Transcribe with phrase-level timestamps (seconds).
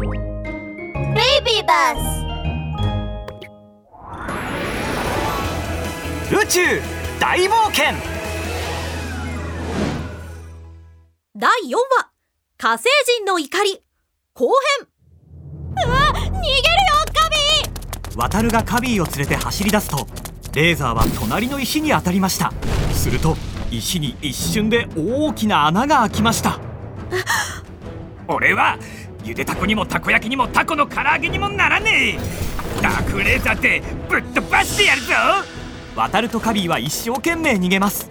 [0.00, 0.10] ベイ
[1.44, 1.98] ビーバス
[6.32, 6.60] 宇宙
[7.18, 7.86] 大冒険。
[11.34, 12.12] 第4話。
[12.56, 13.82] 火星人の怒り。
[14.34, 14.86] 後編。
[15.84, 16.52] うわ逃げるよ
[17.12, 20.06] カビー渡るがカビーを連れて走り出すと
[20.54, 22.52] レーザーは隣の石に当たりました。
[22.92, 23.36] すると
[23.72, 26.60] 石に一瞬で大きな穴が開きました。
[28.28, 28.78] 俺は
[29.28, 32.80] ゆでたこにもたこ焼きにもタコの唐揚げにもならねえ。
[32.80, 35.12] ダークレーザーってぶっ飛ばしてやるぞ。
[35.94, 38.08] 渡るとカビーは一生懸命逃げます。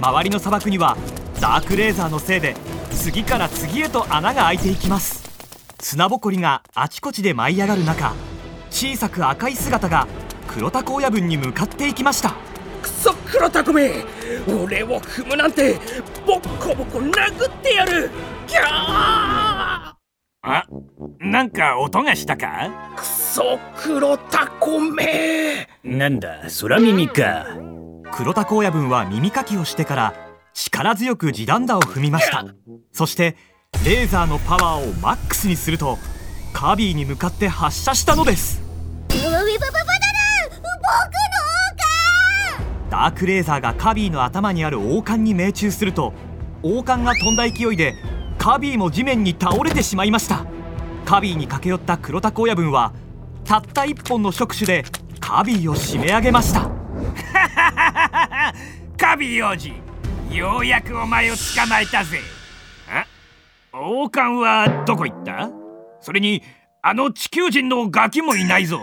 [0.00, 0.96] 周りの砂漠には
[1.42, 2.56] ダークレーザーのせいで
[2.90, 5.28] 次から次へと穴が開いていきます。
[5.78, 8.14] 砂ぼこりがあちこちで舞い上がる中
[8.70, 10.08] 小さく赤い姿が
[10.48, 12.34] 黒タコ親分に向かっていきました。
[12.80, 14.06] クソ黒タコめ
[14.46, 15.78] 俺を踏むなんて
[16.26, 18.10] ボッコボコ殴ってやる。
[18.46, 19.49] ギャー
[20.42, 20.64] あ
[21.18, 22.70] なんか音がしたか？
[22.96, 25.68] クソ黒タコめ。
[25.84, 27.46] なんだ空耳か。
[28.10, 30.14] 黒タコ親分は耳かきをしてから
[30.54, 32.46] 力強く地団打を踏みました。
[32.90, 33.36] そして
[33.84, 35.98] レーザーのパワーをマックスにすると
[36.54, 38.62] カービィに向かって発射したのです。
[42.90, 46.14] ダークレーザーがカビーの頭にある王冠に命中すると
[46.62, 47.94] 王冠が飛んだ勢いで
[48.40, 50.46] カビーも地面に倒れてしまいました。
[51.04, 52.94] カビーに駆け寄った黒タコ親分は
[53.44, 54.82] たった一本の触手で
[55.20, 56.62] カビーを締め上げました。
[58.96, 59.72] カビー王子
[60.34, 62.20] ようやくお前を捕まえたぜ。
[62.90, 63.04] あ
[63.78, 65.50] 王冠はどこ行った？
[66.00, 66.42] それに
[66.82, 68.80] あの地球人のガキもいないぞ。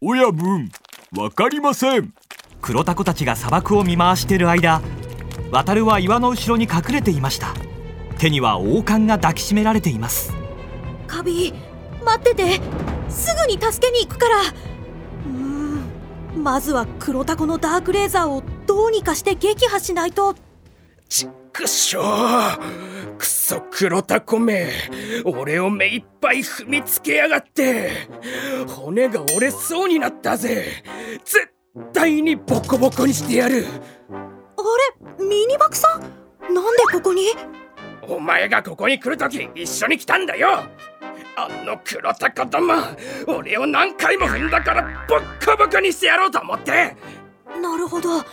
[0.00, 0.70] 親分
[1.16, 2.14] わかりません。
[2.60, 4.80] 黒タコたちが砂漠を見回している間
[5.50, 7.54] 渡るは岩の後ろに隠れていました
[8.18, 10.32] 手には王冠が抱きしめられています。
[11.06, 11.54] カビ
[12.04, 12.60] 待ってて。
[13.08, 14.40] すぐに助けに行くから。
[14.42, 16.42] うーん。
[16.42, 20.34] まずは黒タコのダークレーザーをどうにかして撃破しないと。
[21.08, 23.16] ちっくしょう。
[23.16, 24.70] くそ黒タコめ。
[25.24, 27.90] 俺を目いっぱい踏みつけやがって。
[28.68, 30.66] 骨が折れそうになったぜ。
[31.24, 31.50] 絶
[31.92, 33.64] 対にボコボコにしてやる。
[34.10, 34.16] あ
[35.18, 35.24] れ？
[35.24, 36.00] ミニバクさん？
[36.54, 37.22] なんでここに？
[38.08, 40.64] お前がここに来るとき一緒に来たんだよ。
[41.36, 42.74] あの黒タコども
[43.26, 46.96] 俺を何回も踏んだからボッコボコにしてやろうと思って。
[47.62, 48.24] なるほど。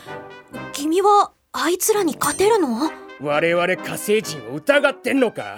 [0.72, 2.90] 君はあいつらに勝てるの？
[3.22, 5.58] 我々火星人を疑ってんのか。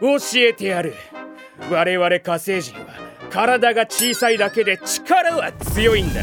[0.00, 0.94] 教えてやる。
[1.70, 2.86] 我々火星人は
[3.30, 6.22] 体が小さいだけで力は強いんだ。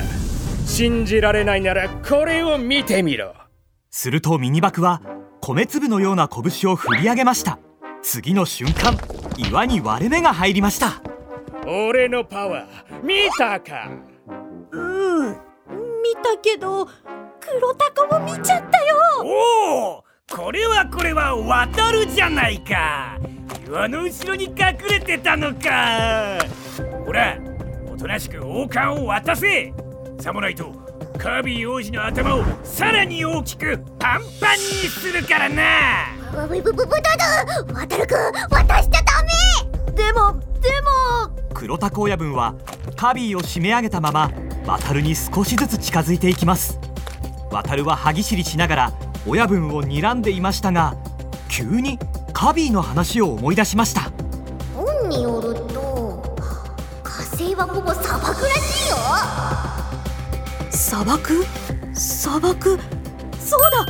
[0.66, 3.36] 信じられないならこれを見てみろ。
[3.90, 5.02] するとミニバクは
[5.42, 7.60] 米粒のような拳を振り上げました。
[8.02, 8.98] 次の瞬間
[9.38, 11.02] 岩に割れ目が入りました。
[11.66, 13.90] 俺のパワー見たか？
[14.72, 15.36] うん見
[16.22, 16.88] たけど
[17.40, 18.96] 黒タコも見ちゃったよ。
[19.24, 23.18] おおこれはこれは渡るじゃないか。
[23.68, 24.56] 岩の後ろに隠
[24.90, 26.40] れてたのか。
[27.06, 27.38] ほら
[27.92, 29.74] おとなしく王冠を渡せ。
[30.20, 35.64] さもないとカービィ王子の頭をさらに大きくパンパンにするからな。
[36.32, 38.18] ブブブブブドド渡るくん
[38.50, 42.56] 渡しちゃダメでもでも黒タコ親分は
[42.96, 44.32] カビーを締め上げたまま
[44.66, 46.80] 渡るに少しずつ近づいていきます
[47.52, 48.94] 渡るは歯ぎしりしながら
[49.28, 50.96] 親分を睨んでいましたが
[51.50, 51.98] 急に
[52.32, 54.12] カビーの話を思い出しました
[54.76, 56.24] 本によると
[57.04, 59.79] 火星はほぼ砂漠らしいよ
[60.90, 61.46] 砂漠？
[61.94, 62.80] 砂漠？
[63.40, 63.86] そうだ！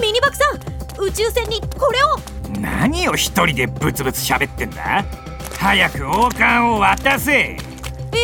[0.00, 2.60] ミニバクさん宇宙船にこれを！
[2.60, 5.04] 何を一人でブツブツ喋ってんだ？
[5.58, 7.56] 早く王冠を渡せ！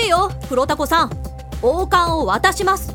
[0.03, 1.11] いいよ黒タコさん。
[1.63, 2.95] 王冠を渡します。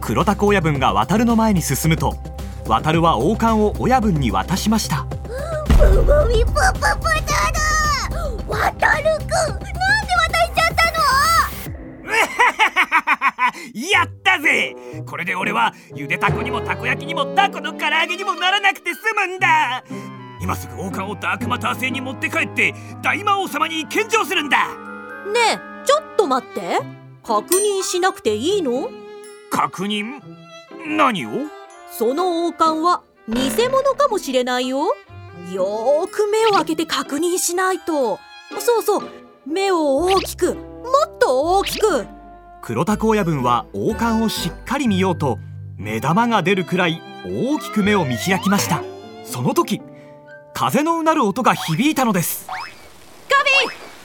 [0.00, 2.14] 黒タコ親分が渡るの前に進むと
[2.66, 5.06] 渡るは王冠を親分に渡しました。
[5.68, 6.96] ブブミプププだだ
[8.48, 8.62] 渡
[9.00, 9.66] るくんなんで
[10.28, 10.82] 渡しちゃった
[13.74, 13.80] の？
[13.92, 14.74] やったぜ。
[15.06, 19.84] これで俺はゆでたこにもたこ焼きにもタコの唐揚げにもならなくて済むんだ。
[20.40, 24.68] 今すぐ王冠をダークマター星に持って帰って大魔王様に献上するんだ。
[24.68, 24.74] ね
[25.54, 26.80] えちょっと待って。
[27.22, 28.90] 確認しなくていいの？
[29.50, 30.20] 確認？
[30.86, 31.30] 何を？
[31.90, 34.86] その王冠は偽物かもしれないよ。
[35.52, 38.18] よーく目を開けて確認しないと。
[38.58, 39.08] そうそう
[39.46, 40.60] 目を大きくも
[41.06, 42.06] っと大きく
[42.64, 45.40] 黒タコ親分は王冠をしっかり見ようと
[45.76, 48.84] 目玉が出るくらい大きく目を見開きました。
[49.24, 49.82] その時
[50.54, 52.46] 風のうなる音が響いたのです。
[53.28, 53.42] カ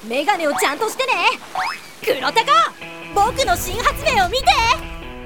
[0.04, 1.14] ビメガネをちゃんとしてね。
[2.04, 2.74] 黒タカ
[3.14, 4.46] 僕の新発明を見て。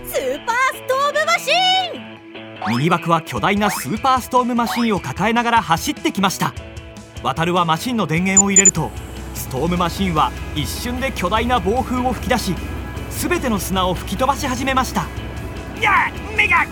[0.06, 2.78] スーパーストームマシーン。
[2.78, 6.54] ミニバクは巨大なスーパーストームマシンを抱えながら走ってきました。
[7.24, 8.92] 渡るはマシンの電源を入れると
[9.36, 12.56] ストームマシンは一瞬で巨大な暴風を吹き出し
[13.20, 15.02] 全ての砂を吹き飛ばし始めました。
[15.82, 16.66] やあメガ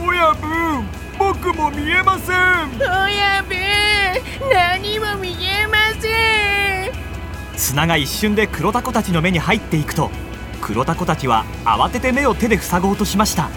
[0.00, 0.86] 親分
[1.18, 2.36] 僕も見えません。
[2.78, 3.56] 親分
[4.52, 6.08] 何も見えませ
[6.88, 6.92] ん。
[7.56, 10.10] 砂が一瞬で黒タコたちの目に入っていくと
[10.60, 13.48] 黒タコたちは慌てて目を手で塞ごうとしました。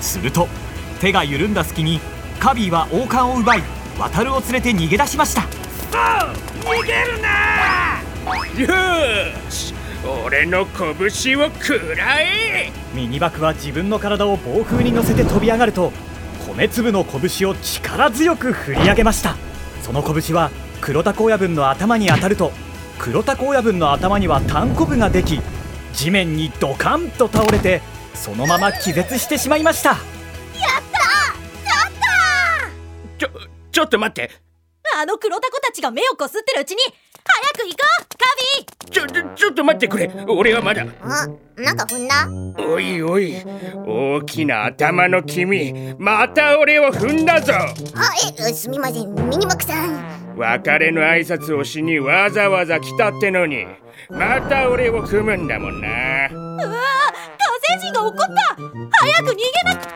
[0.00, 0.48] すると
[1.00, 2.00] 手が緩んだ隙に
[2.38, 3.62] カビーは王冠を奪い
[3.98, 5.42] 渡るを連れて逃げ出しました。
[5.42, 5.50] そう
[6.64, 7.28] 逃げるな！
[8.58, 9.74] よーし
[10.06, 12.72] 俺の拳を食らえ。
[12.94, 15.92] ミニバクは自分の体を暴風に乗せて飛び上がると
[16.46, 19.36] 米粒の拳を力強く振り上げました。
[19.82, 20.50] その拳は
[20.80, 22.52] 黒タコ親分の頭に当たると
[22.98, 25.40] 黒タコ親分の頭には単コブができ
[25.92, 27.82] 地面にドカンと倒れて
[28.14, 29.96] そのまま気絶してしまいました。
[33.18, 33.28] ちょ
[33.70, 34.30] ちょっと待って。
[34.96, 36.78] あの黒タコたちが目をこすってるうちに
[37.30, 38.24] 早く行こうカ
[38.56, 38.90] ビ。
[38.90, 40.10] ちょちょちょっと待ってくれ。
[40.28, 40.84] 俺はまだ。
[41.02, 42.28] あなんか踏んだ？
[42.64, 43.36] おいおい。
[43.86, 45.94] 大きな頭の君。
[45.98, 47.52] また俺を踏んだぞ。
[47.54, 47.66] あ
[48.48, 49.14] えすみません。
[49.28, 50.36] ミニマクさん。
[50.36, 53.66] 別れの挨拶をしにわざわざ来たってのに。
[54.08, 55.88] また俺を踏むんだもんな。
[55.88, 56.74] うわー火
[57.76, 58.56] 星人が怒った。
[58.56, 59.92] 早く逃げなくっ